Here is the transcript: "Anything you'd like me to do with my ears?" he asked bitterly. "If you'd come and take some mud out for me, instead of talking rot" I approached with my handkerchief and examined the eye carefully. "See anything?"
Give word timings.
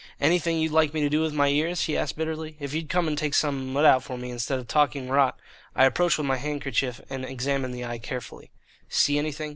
"Anything 0.19 0.57
you'd 0.57 0.71
like 0.71 0.95
me 0.95 1.01
to 1.01 1.11
do 1.11 1.21
with 1.21 1.31
my 1.31 1.49
ears?" 1.49 1.81
he 1.83 1.95
asked 1.95 2.17
bitterly. 2.17 2.55
"If 2.59 2.73
you'd 2.73 2.89
come 2.89 3.07
and 3.07 3.15
take 3.15 3.35
some 3.35 3.71
mud 3.71 3.85
out 3.85 4.01
for 4.01 4.17
me, 4.17 4.31
instead 4.31 4.57
of 4.57 4.67
talking 4.67 5.09
rot" 5.09 5.37
I 5.75 5.85
approached 5.85 6.17
with 6.17 6.25
my 6.25 6.37
handkerchief 6.37 6.99
and 7.07 7.23
examined 7.23 7.75
the 7.75 7.85
eye 7.85 7.99
carefully. 7.99 8.49
"See 8.89 9.19
anything?" 9.19 9.49